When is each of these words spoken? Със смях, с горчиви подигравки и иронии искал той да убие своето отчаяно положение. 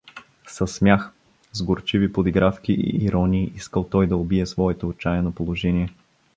Със 0.47 0.71
смях, 0.75 1.11
с 1.53 1.63
горчиви 1.63 2.13
подигравки 2.13 2.71
и 2.73 3.05
иронии 3.05 3.53
искал 3.55 3.83
той 3.83 4.07
да 4.07 4.17
убие 4.17 4.45
своето 4.45 4.89
отчаяно 4.89 5.31
положение. 5.31 5.89